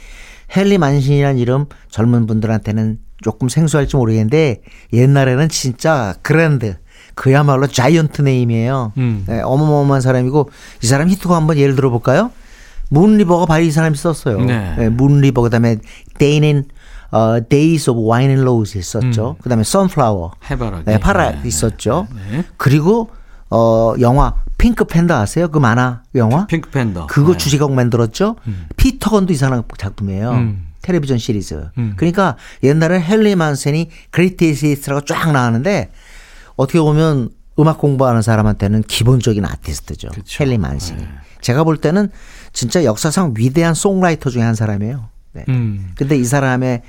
[0.56, 6.78] 헨리 만싱이라는 이름 젊은 분들한테는 조금 생소할지 모르겠는데 옛날에는 진짜 그랜드
[7.16, 8.94] 그야말로 giant name이에요.
[8.98, 9.24] 음.
[9.28, 10.50] 네, 어마어마한 사람이고
[10.82, 12.32] 이 사람 히트곡 한번 예를 들어볼까요?
[12.90, 14.42] Moon River가 바로 이 사람이 썼어요.
[14.42, 14.76] 네.
[14.78, 15.78] 네, Moon River 그다음에
[16.18, 16.66] 데이는
[17.14, 19.36] 어, Days of Wine and Rose 있었죠.
[19.38, 19.42] 음.
[19.44, 20.32] 그다음에 Sunflower.
[20.50, 20.86] 해바라기.
[20.86, 22.08] 네, 파라 네, 있었죠.
[22.12, 22.44] 네, 네.
[22.58, 23.12] 그리고
[23.52, 25.50] 어, 영화 Pink Panther 아세요?
[25.50, 26.48] 그 만화 영화?
[26.48, 27.06] Pink Panther.
[27.06, 27.38] 그거 네.
[27.38, 28.36] 주제곡 만들었죠.
[28.48, 28.66] 음.
[28.78, 30.32] Peter Gunn도 이 사람 작품이에요.
[30.32, 30.68] 음.
[30.82, 31.70] 텔레비전 시리즈.
[31.78, 31.94] 음.
[31.98, 35.92] 그러니까 옛날에 헨리 맨시니 greatest라고 쫙 나왔는데
[36.56, 40.10] 어떻게 보면 음악 공부하는 사람한테는 기본적인 아티스트죠.
[40.10, 40.44] 그쵸.
[40.44, 41.00] 헨리 맨시니.
[41.00, 41.08] 네.
[41.42, 42.10] 제가 볼 때는
[42.54, 45.13] 진짜 역사상 위대한 songwriter 중에 한 사람이에요.
[45.34, 45.44] 네.
[45.50, 45.92] 음.
[45.96, 46.82] 근데 이 사람의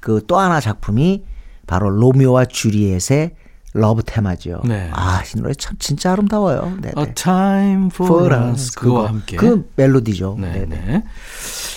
[0.00, 1.22] 그 또 하나 작품이
[1.66, 3.36] 바로 로미오와 줄리엣의
[3.74, 4.60] love 테마죠.
[4.66, 4.90] 네.
[4.92, 6.76] 아, 이 노래 참 진짜 아름다워요.
[6.82, 6.92] 네.
[6.98, 10.36] A Time for, for Us 그거와 함께 그 멜로디죠.
[10.38, 11.02] 네, 네.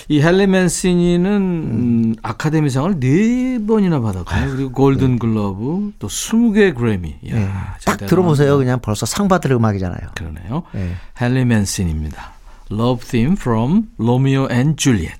[0.08, 2.14] 이 헬리 맨시니는 음.
[2.22, 4.56] 아카데미상을 네 번이나 받았고요.
[4.56, 5.18] 그리고 골든 네.
[5.18, 7.16] 글러브 또 20개 그래미.
[7.22, 7.48] 이야, 네.
[7.86, 8.58] 딱 들어보세요.
[8.58, 10.10] 그냥 벌써 상 받을 음악이잖아요.
[10.14, 10.64] 그러네요.
[10.72, 10.94] 네.
[11.20, 12.32] 헬리 맨시니입니다.
[12.70, 15.16] Love Theme from Romeo and Juliet.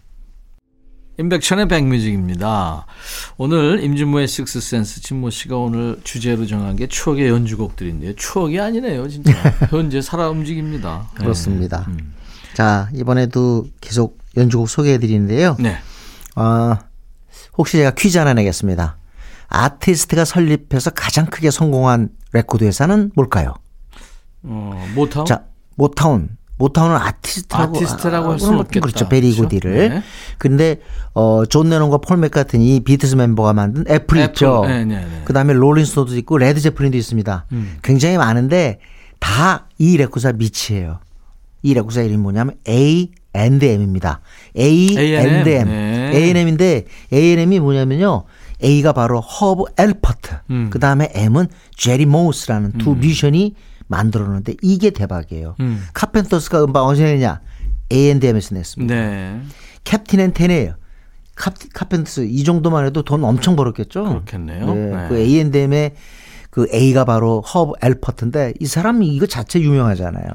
[1.19, 2.87] 임백천의 백뮤직입니다.
[3.39, 8.15] 오늘 임진모의 식스센스 진모 씨가 오늘 주제로 정한 게 추억의 연주곡들인데요.
[8.17, 9.33] 추억이 아니네요, 진짜.
[9.71, 11.09] 현재 살아 움직입니다.
[11.15, 11.19] 네.
[11.25, 11.87] 그렇습니다.
[11.89, 11.93] 네.
[11.95, 12.15] 음.
[12.55, 15.57] 자, 이번에도 계속 연주곡 소개해 드리는데요.
[15.59, 15.79] 네.
[16.37, 16.77] 어,
[17.57, 18.99] 혹시 제가 퀴즈 하나 내겠습니다.
[19.49, 23.55] 아티스트가 설립해서 가장 크게 성공한 레코드 회사는 뭘까요?
[24.43, 25.25] 어, 모타운?
[25.25, 25.45] 자,
[25.77, 26.37] 모타운.
[26.59, 28.81] 모타운은 아티스트라고 아티스트라고 할 수는 없겠다.
[28.87, 29.09] 그렇죠.
[29.09, 29.89] 베리 고디를.
[29.91, 30.03] 네.
[30.39, 30.81] 근데
[31.13, 34.25] 어 존 레논과 폴 맥카트니 비틀스 멤버가 만든 애플, 애플.
[34.31, 34.65] 있죠.
[34.67, 35.23] 네, 네, 네.
[35.25, 37.47] 그다음에 롤링스톤도 있고 레드 제플린도 있습니다.
[37.53, 37.77] 음.
[37.83, 38.79] 굉장히 많은데
[39.19, 40.99] 다 이 레코드사 밑이에요.
[41.63, 44.21] 이 레코드사 이름이 뭐냐면 A and M입니다.
[44.57, 45.27] A, A&M.
[45.27, 45.69] and M.
[45.69, 46.11] 네.
[46.15, 48.25] A&M인데 A&M이 뭐냐면요.
[48.65, 50.35] A가 바로 허브 엘퍼트.
[50.51, 50.71] 음.
[50.71, 53.55] 그 다음에 M은 제리 모스라는 두 뮤지션이
[53.89, 55.57] 만들었는데 이게 대박이에요.
[55.61, 55.85] 음.
[55.95, 57.41] 카펜터스가 음반 어디서 냈냐?
[57.93, 58.95] A&M에서 냈습니다.
[58.95, 59.41] 네.
[59.85, 60.75] 캡틴 앤 테닐이에요.
[61.35, 64.05] 카, 카펜터스 이 정도만 해도 돈 엄청 벌었겠죠.
[64.05, 64.75] 그렇겠네요.
[64.75, 65.09] 네, 네.
[65.09, 65.95] 그 A&M의
[66.51, 70.27] 그 A가 바로 허브 엘퍼트인데 이 사람이 이거 자체 유명하잖아요.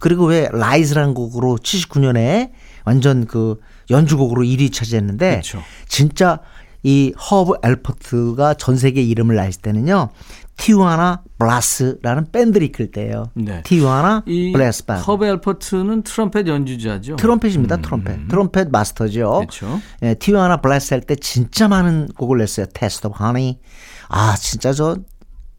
[0.00, 2.50] 그리고 왜 Rise라는 곡으로 79년에
[2.84, 5.62] 완전 그 연주곡으로 1위 차지했는데 그렇죠.
[5.88, 6.40] 진짜
[6.82, 10.10] 이 허브 엘퍼트가 전 세계 이름을 날릴 때는요.
[10.56, 13.30] 티와나 브라스라는 밴드를 이끌 때예요.
[13.34, 13.62] 네.
[13.64, 15.02] 티와나 이 브라스 밴드.
[15.02, 17.16] 허브 엘퍼트는 트럼펫 연주자죠.
[17.16, 17.78] 트럼펫입니다.
[17.78, 18.28] 트럼펫.
[18.28, 19.38] 트럼펫 마스터죠.
[19.40, 19.80] 그렇죠.
[20.02, 22.66] 예, 티와나 브라스 할 때 진짜 많은 곡을 냈어요.
[22.74, 23.58] Taste of Honey.
[24.08, 24.96] 아, 진짜 저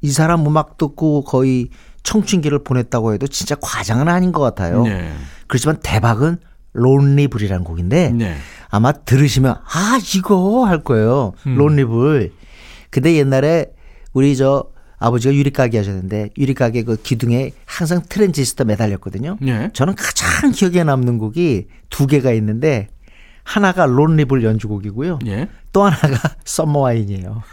[0.06, 1.70] 이 사람 음악 듣고 거의
[2.04, 4.84] 청춘기를 보냈다고 해도 진짜 과장은 아닌 것 같아요.
[4.84, 5.14] 네.
[5.48, 6.40] 그렇지만 대박은
[6.74, 8.36] 론리블이라는 곡인데 네.
[8.70, 11.32] 아마 들으시면 아 이거 할 거예요.
[11.48, 11.56] 음.
[11.56, 12.34] 론리블.
[12.90, 13.68] 근데 옛날에
[14.12, 14.66] 우리 저
[15.04, 19.38] 아버지가 유리가게 하셨는데 유리가게 그 기둥에 항상 트랜지스터 매달렸거든요.
[19.42, 19.70] 네.
[19.74, 22.88] 저는 가장 기억에 남는 곡이 두 개가 있는데
[23.44, 25.20] 하나가 론리블 연주곡이고요.
[25.28, 25.50] 예.
[25.74, 27.44] 또 하나가 썸머와인이에요.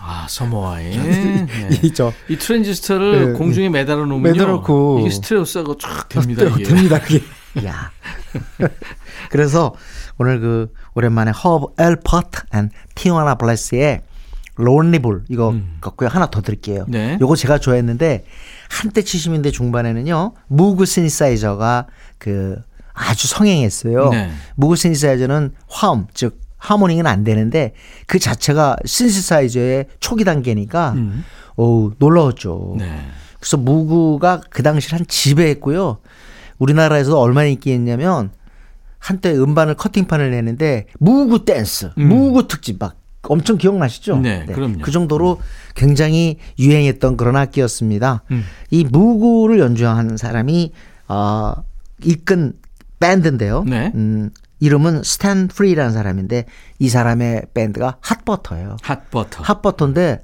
[0.00, 1.02] 아, Summer Wine.
[1.02, 1.46] 네.
[1.82, 2.14] 이죠.
[2.30, 4.32] 이 트랜지스터를 네, 공중에 매달아 놓으면요.
[4.32, 5.00] 매달아놓고.
[5.00, 6.44] 이게 스테레오가 쫙 됩니다.
[6.44, 6.62] 이게.
[6.64, 7.22] 됩니다, 그게.
[7.66, 7.90] 야.
[9.28, 9.74] 그래서
[10.16, 14.00] 오늘 그 오랜만에 허브 엘퍼트 앤 티와나 브라스의
[14.56, 16.08] Lonely Bull 이거 갖고요.
[16.08, 16.84] 하나 더 드릴게요.
[16.88, 16.90] 음.
[16.90, 17.18] 네.
[17.20, 18.24] 요거 제가 좋아했는데
[18.70, 20.32] 한때 70년대 중반에는요.
[20.48, 21.86] 무그 신시사이저가
[22.18, 22.56] 그
[22.92, 24.10] 아주 성행했어요.
[24.10, 24.30] 네.
[24.54, 27.74] 무그 신시사이저는 화음 즉 하모니는 안 되는데
[28.06, 31.24] 그 자체가 신시사이저의 초기 단계니까 음.
[31.56, 32.76] 어우 놀라웠죠.
[32.78, 33.00] 네.
[33.38, 35.98] 그래서 무구가 그 당시 한 지배했고요.
[36.58, 38.30] 우리나라에서 얼마나 인기했냐면
[38.98, 42.96] 한때 음반을 커팅판을 내는데 무구 댄스, 무구 특집 막
[43.30, 44.14] 엄청 기억나시죠?
[44.14, 44.22] 음.
[44.22, 44.78] 네, 그럼요.
[44.82, 45.40] 그 정도로
[45.74, 48.22] 굉장히 유행했던 그런 악기였습니다.
[48.30, 48.44] 음.
[48.70, 50.72] 이 무구를 연주하는 사람이
[51.08, 51.54] 어,
[52.02, 52.54] 이끈
[53.00, 53.64] 밴드인데요.
[53.64, 53.92] 네.
[53.94, 56.46] 음, 이름은 스탠 프리라는 사람인데
[56.78, 58.76] 이 사람의 밴드가 핫버터예요.
[58.82, 59.42] 핫버터.
[59.42, 60.20] 핫버터인데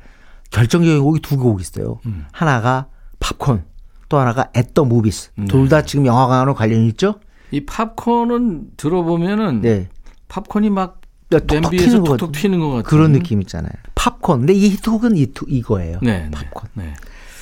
[0.50, 2.00] 결정적인 곡이 두곡 있어요.
[2.06, 2.26] 음.
[2.32, 2.86] 하나가
[3.18, 3.64] 팝콘,
[4.08, 5.30] 또 하나가 At the Movies.
[5.36, 5.44] 네.
[5.46, 7.16] 둘다 지금 영화관으로 관련이 있죠?
[7.50, 9.88] 이 팝콘은 들어보면은 네.
[10.28, 10.99] 팝콘이 막
[11.30, 13.72] 톡톡 냄비에서 튀는 것 톡톡 튀는 것 같은 그런 느낌 있잖아요.
[13.94, 14.40] 팝콘.
[14.40, 15.98] 근데 이 히트곡은 이, 두- 이거예요.
[16.02, 16.30] 네, 네.
[16.30, 16.68] 팝콘.
[16.74, 16.94] 네.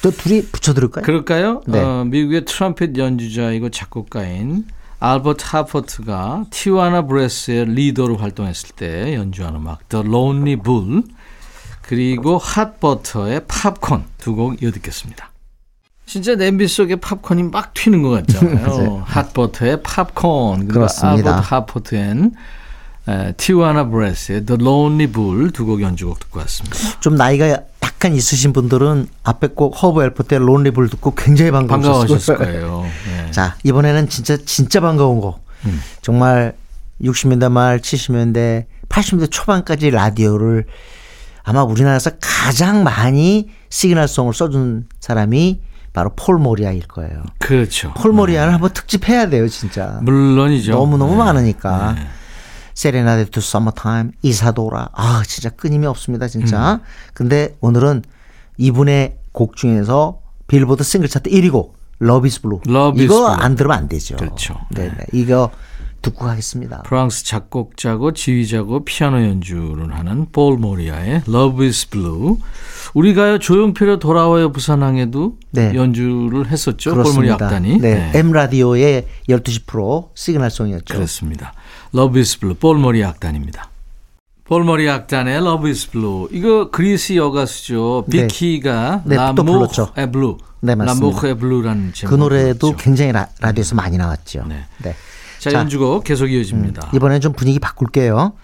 [0.03, 1.05] 또 둘이 붙여 들을까요?
[1.05, 1.63] 그럴까요?
[1.67, 1.81] 네.
[1.81, 4.65] 어, 미국의 트럼펫 연주자이고 작곡가인
[5.01, 11.03] 알버트 하퍼트가 티와나 브라스의 리더로 활동했을 때 연주한 음악 The Lonely Bull
[11.83, 15.31] 그리고 핫버터의 팝콘 두 곡 이어 듣겠습니다.
[16.07, 19.03] 진짜 냄비 속에 팝콘이 막 튀는 것 같잖아요.
[19.07, 21.31] 핫버터의 팝콘 그리고 그렇습니다.
[21.37, 22.31] 알버트 하퍼트 앤 에,
[23.37, 26.77] 티와나 브라스의 The Lonely Bull 두 곡 연주곡 듣고 왔습니다.
[27.01, 27.49] 좀 나이가
[27.83, 32.85] 약간 있으신 분들은 앞에 곡 허브 엘퍼트의 Lonely Bull 듣고 굉장히 반가우셨을 거예요.
[33.25, 33.31] 네.
[33.31, 35.45] 자, 이번에는 진짜 진짜 반가운 곡.
[35.67, 35.81] 음.
[36.03, 36.55] 정말
[37.03, 40.65] 60년대 말 70년대 80년대 초반까지 라디오를
[41.45, 45.61] 아마 우리나라에서 가장 많이 시그널송을 써준 사람이
[45.93, 47.23] 바로 폴 모리아일 거예요.
[47.39, 47.93] 그렇죠.
[47.95, 49.99] 폴 모리아는 한번 특집해야 돼요, 진짜.
[50.03, 50.73] 물론이죠.
[50.73, 51.19] 너무너무 네.
[51.19, 51.95] 많으니까.
[51.97, 52.07] 네.
[52.83, 54.91] Serenade to Summertime, 이사도라.
[54.93, 56.75] 아, 진짜 끊임이 없습니다, 진짜.
[56.75, 56.81] 음.
[57.13, 58.05] 근데 오늘은
[58.57, 62.61] 이분의 곡 중에서 빌보드 싱글 차트 1위 곡, Love is Blue.
[62.69, 63.45] Love is 이거 Blue.
[63.45, 64.17] 안 들으면 안 되죠.
[64.17, 64.55] 그렇죠.
[64.71, 65.07] 네, 네.
[65.13, 65.51] 이거
[66.03, 66.83] 듣고 가겠습니다.
[66.83, 72.37] 프랑스 작곡자고 지휘자고 피아노 연주를 하는 폴 모리아의 Love is Blue.
[72.95, 75.75] 우리가요 조용필의 돌아와요 부산항에도 네.
[75.75, 76.95] 연주를 했었죠.
[76.95, 77.47] 폴 모리아 그렇습니다.
[77.47, 77.79] 악단이.
[77.79, 78.13] 네.
[78.15, 80.95] M 라디오의 12시 프로 시그널송이었죠.
[80.95, 81.53] 그렇습니다.
[81.95, 83.71] Love is Blue 폴 모리아 악단입니다.
[84.45, 86.29] 폴 모리아 악단의 Love is Blue.
[86.31, 88.05] 이거 그리스 여가수죠.
[88.09, 88.27] 네.
[88.27, 89.93] 비키가 네, 또 불렀죠.
[89.97, 90.39] est bleu.
[90.61, 91.07] 네, 맞습니다.
[91.07, 92.17] L'amour est bleu라는 그 제목.
[92.17, 94.45] 노래도 굉장히 라, 라디오에서 많이 나왔죠.
[94.49, 94.65] 네.
[94.83, 94.97] 네.
[95.39, 96.91] 자, 자, 음, 연주곡 계속 이어집니다.
[96.95, 98.35] 이번엔 좀 분위기 바꿀게요.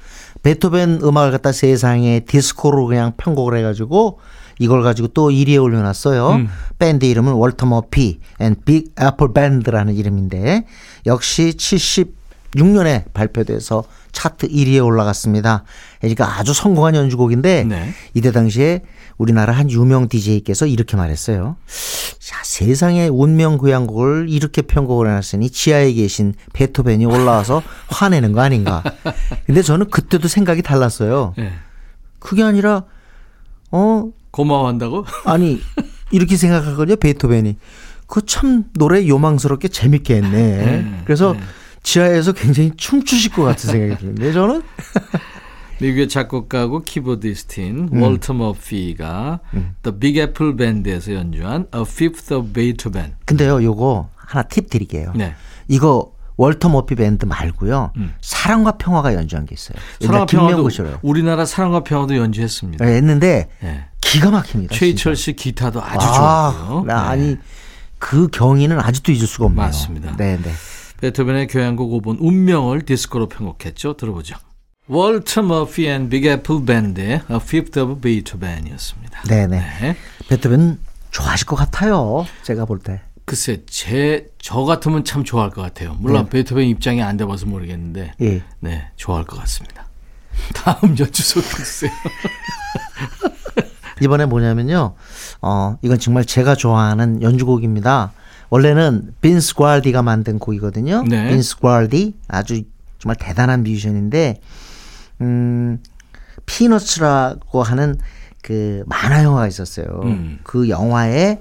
[0.43, 4.21] 베토벤 음악을 갖다 세상에 디스코로 그냥 편곡을 해가지고
[4.59, 6.31] 이걸 가지고 또 1위에 올려놨어요.
[6.33, 6.49] 음.
[6.79, 10.67] 밴드 이름은 월터 머피 앤 빅 애플 밴드라는 이름인데
[11.07, 15.65] 역시 76년에 발표돼서 차트 1위에 올라갔습니다.
[16.01, 17.95] 그러니까 아주 성공한 연주곡인데 네.
[18.13, 18.83] 이때 당시에
[19.19, 21.57] 우리나라 한 유명 DJ께서 이렇게 말했어요.
[22.19, 28.83] 자, 세상에 운명 교향곡을 이렇게 편곡을 해놨으니 지하에 계신 베토벤이 올라와서 화내는 거 아닌가.
[29.47, 31.35] 근데 저는 그때도 생각이 달랐어요.
[31.37, 31.53] 네.
[32.19, 32.85] 그게 아니라,
[33.71, 35.05] 어, 고마워한다고?
[35.25, 35.61] 아니,
[36.11, 37.57] 이렇게 생각하거든요, 베토벤이.
[38.07, 41.03] 그 참 노래 요망스럽게 재밌게 했네.
[41.05, 41.35] 그래서
[41.83, 44.63] 지하에서 굉장히 춤추실 것 같은 생각이 드는데 저는
[45.81, 48.03] 미국의 작곡가고 키보디스트인 음.
[48.03, 49.75] 월터 머피가 음.
[49.83, 53.15] The Big Apple Band에서 연주한 A Fifth of Beethoven.
[53.25, 55.13] 근데요, 요거 하나 팁 드릴게요.
[55.15, 55.35] 네.
[55.69, 57.93] 이거 월터 머피 밴드 말고요.
[57.97, 58.15] 음.
[58.21, 59.79] 사랑과 평화가 연주한 게 있어요.
[60.01, 60.69] 사랑과 평화도
[61.03, 62.85] 우리나라 사랑과 평화도 연주했습니다.
[62.85, 63.85] 네, 했는데 네.
[64.01, 64.75] 기가 막힙니다.
[64.75, 66.85] 최이철 씨 기타도 아주 아, 좋았고요.
[66.87, 66.93] 네.
[66.93, 67.37] 아니
[67.99, 69.65] 그 경위는 아직도 잊을 수가 없네요.
[69.65, 70.17] 맞습니다.
[70.17, 70.51] 네, 네.
[71.01, 73.97] 베토벤의 교향곡 5번 운명을 디스코로 편곡했죠.
[73.97, 74.37] 들어보죠.
[74.87, 79.23] 월터 머피 앤 빅 애플 밴드의 A Fifth of Beethoven이었습니다.
[79.23, 79.59] 네네.
[79.81, 79.97] 네.
[80.29, 80.79] 베토벤
[81.11, 82.27] 좋아하실 것 같아요.
[82.43, 83.01] 제가 볼 때.
[83.25, 85.97] 글쎄, 제, 저 같으면 참 좋아할 것 같아요.
[85.99, 86.31] 물론 네.
[86.31, 88.43] 베토벤 입장이 안 돼봐서 모르겠는데, 예.
[88.61, 89.87] 네, 좋아할 것 같습니다.
[90.55, 91.91] 다음 연주 소개해주세요.
[94.03, 94.95] 이번에 뭐냐면요,
[95.41, 98.13] 어, 이건 정말 제가 좋아하는 연주곡입니다.
[98.51, 101.05] 원래는 빈스 과디가 만든 곡이거든요.
[101.09, 101.31] 네.
[101.31, 102.65] 빈스 과디 아주
[102.99, 104.41] 정말 대단한 뮤지션인데,
[105.21, 105.79] 음,
[106.47, 107.97] 피너츠라고 하는
[108.43, 110.01] 그 만화 영화가 있었어요.
[110.05, 110.39] 음.
[110.43, 111.41] 그 영화에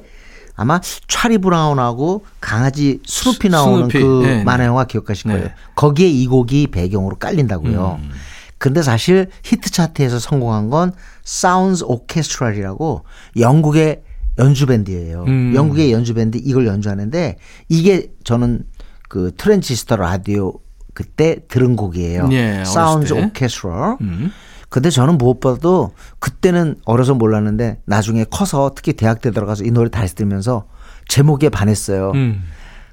[0.55, 3.99] 아마 찰리 브라운하고 강아지 스누피 나오는 스누피.
[3.99, 4.43] 그 네, 네.
[4.43, 5.43] 만화 영화 기억하실 거예요.
[5.45, 5.53] 네.
[5.75, 7.99] 거기에 이 곡이 배경으로 깔린다고요.
[8.01, 8.11] 음.
[8.57, 10.93] 근데 사실 히트 차트에서 성공한 건
[11.25, 13.03] Sounds Orchestral이라고
[13.37, 14.03] 영국의
[14.39, 15.25] 연주 밴드예요.
[15.27, 15.53] 음.
[15.55, 18.63] 영국의 연주 밴드 이걸 연주하는데 이게 저는
[19.09, 20.53] 그 트랜지스터 라디오
[20.93, 22.29] 그때 들은 곡이에요.
[22.31, 23.97] 예, Sounds Orchestral.
[24.01, 24.31] 음.
[24.69, 30.15] 근데 저는 무엇보다도 그때는 어려서 몰랐는데 나중에 커서 특히 대학 때 들어가서 이 노래 다시
[30.15, 30.67] 들으면서
[31.07, 32.11] 제목에 반했어요.
[32.15, 32.43] 음.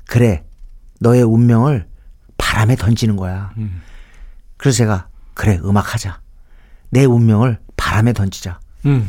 [0.07, 0.45] 그래,
[1.01, 1.87] 너의 운명을
[2.37, 3.53] 바람에 던지는 거야.
[3.57, 3.81] 음.
[4.57, 6.21] 그래서 제가 그래 음악 하자.
[6.91, 8.61] 내 운명을 바람에 던지자.
[8.87, 9.09] 음.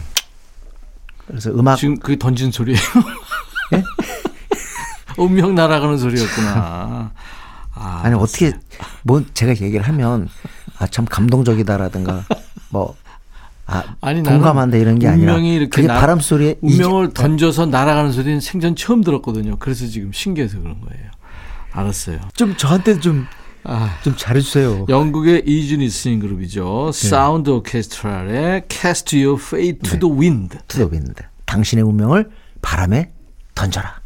[1.27, 2.80] 그래서 음악 지금 그게 던진 소리예요.
[3.71, 3.84] 네?
[5.17, 7.12] 운명 날아가는 소리였구나.
[7.73, 8.53] 아, 니 어떻게
[9.03, 10.29] 뭐 제가 얘기를 하면
[10.77, 12.25] 아 참 감동적이다라든가
[12.69, 12.95] 뭐
[13.67, 18.12] 아, 아니 동감한다 이런 게 아니라 이렇게 그게 나, 바람 소리에 운명을 이제, 던져서 날아가는
[18.12, 19.57] 소리는 생전 처음 들었거든요.
[19.60, 21.10] 그래서 지금 신기해서 그런 거예요.
[21.71, 22.19] 알았어요.
[22.36, 23.27] 좀 저한테 좀
[23.63, 24.88] 아, 좀 잘해주세요.
[24.89, 26.91] 영국의 easy listening 그룹이죠.
[26.93, 27.10] 네.
[27.10, 29.99] Sounds Orchestral의 Cast Your Fate to 네.
[29.99, 30.57] the Wind.
[30.67, 31.23] To the Wind.
[31.45, 32.29] 당신의 운명을
[32.62, 33.12] 바람에
[33.55, 34.00] 던져라.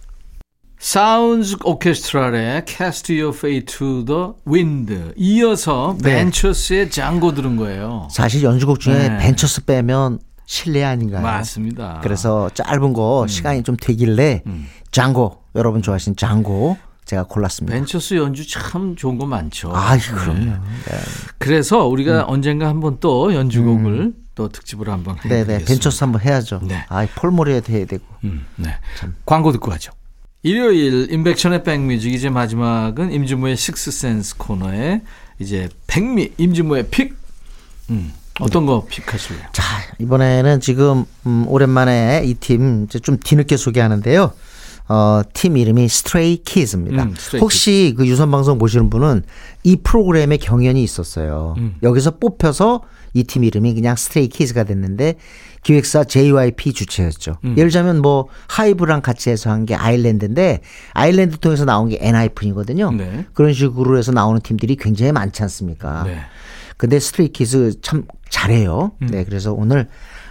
[0.85, 5.13] Sounds Orchestral의 Cast Your Fate to the Wind.
[5.15, 6.17] 이어서 네.
[6.17, 8.07] 벤처스의 장고 들은 거예요.
[8.11, 9.17] 사실 연주곡 중에 네.
[9.17, 11.23] 벤처스 빼면 실례 아닌가요?
[11.23, 12.01] 맞습니다.
[12.03, 13.27] 그래서 짧은 거 음.
[13.27, 14.67] 시간이 좀 되길래 음.
[14.91, 17.75] 장고 여러분 좋아하신 장고 제가 골랐습니다.
[17.75, 19.71] 벤처스 연주 참 좋은 거 많죠.
[19.73, 20.39] 아, 그럼요.
[20.39, 20.51] 네.
[20.51, 20.97] 네.
[21.39, 22.25] 그래서 우리가 음.
[22.27, 24.13] 언젠가 한번 또 연주곡을 음.
[24.35, 25.65] 또 특집으로 한번 해야 네네.
[25.65, 26.59] 벤처스 한번 해야죠.
[26.61, 26.85] 네.
[26.89, 28.05] 아, 폴 모리아도 해야 되고.
[28.23, 28.75] 음, 네.
[28.99, 29.15] 참.
[29.25, 29.91] 광고 듣고 하죠.
[30.45, 35.01] 일요일 임백천의 백뮤직 이제 마지막은 임진모의 식스센스 코너에
[35.39, 37.15] 이제 백미 임진모의 pick.
[37.89, 38.13] 음.
[38.39, 39.41] 어떤 거 pick하실래요?
[39.53, 39.63] 자
[39.97, 44.33] 이번에는 지금 음, 오랜만에 이 팀 좀 뒤늦게 소개하는데요.
[44.87, 47.03] 어, 팀 이름이 스트레이 키즈입니다.
[47.05, 49.23] 음, 혹시 그 유선 방송 보시는 분은
[49.63, 51.55] 이 프로그램에 경연이 있었어요.
[51.57, 51.75] 음.
[51.81, 52.83] 여기서 뽑혀서
[53.15, 55.15] 이 팀 이름이 그냥 스트레이 키즈가 됐는데
[55.65, 57.37] 기획사 JYP 주최였죠.
[57.43, 57.55] 음.
[57.57, 60.61] 예를 들자면 뭐 하이브랑 같이 해서 한 게 아일랜드인데
[60.93, 62.91] 아일랜드 통해서 나온 게 엔하이픈이거든요.
[62.91, 63.25] 네.
[63.33, 66.03] 그런 식으로 해서 나오는 팀들이 굉장히 많지 않습니까?
[66.03, 66.19] 네.
[66.77, 68.91] 근데 스트레이 키즈 참 잘해요.
[69.01, 69.07] 음.
[69.07, 69.87] 네, 그래서 오늘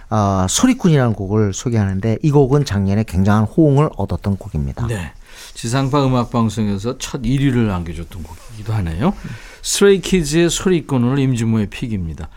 [0.09, 4.87] 어, 소리꾼이라는 곡을 소개하는데 이 곡은 작년에 굉장한 호응을 얻었던 곡입니다.
[4.87, 5.11] 네.
[5.53, 9.13] 지상파 음악 방송에서 첫 1위를 안겨줬던 곡이기도 하네요.
[9.61, 12.29] 스트레이 키즈의 소리꾼 오늘 임진모의 pick입니다.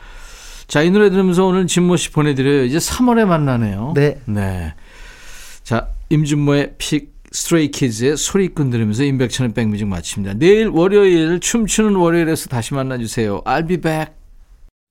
[0.68, 2.64] 자, 이 노래 들으면서 오늘 진모 씨 보내드려요.
[2.64, 3.92] 이제 3월에 만나네요.
[3.96, 4.20] 네.
[4.26, 4.74] 네.
[5.62, 10.34] 자, 임진모의 pick 스트레이 키즈의 소리꾼 들으면서 임백천의 백뮤직 마칩니다.
[10.34, 13.42] 내일 월요일 춤추는 월요일에서 다시 만나주세요.
[13.44, 14.17] I'll be back.